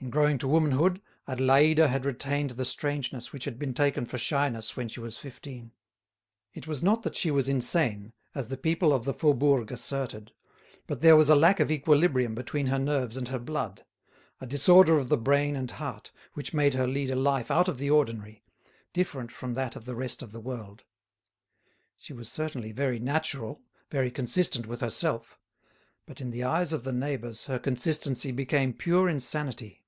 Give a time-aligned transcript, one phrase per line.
[0.00, 4.76] In growing to womanhood, Adélaïde had retained the strangeness which had been taken for shyness
[4.76, 5.72] when she was fifteen.
[6.52, 10.32] It was not that she was insane, as the people of the Faubourg asserted,
[10.86, 13.86] but there was a lack of equilibrium between her nerves and her blood,
[14.42, 17.78] a disorder of the brain and heart which made her lead a life out of
[17.78, 18.44] the ordinary,
[18.92, 20.84] different from that of the rest of the world.
[21.96, 25.38] She was certainly very natural, very consistent with herself;
[26.04, 29.80] but in the eyes of the neighbours her consistency became pure insanity.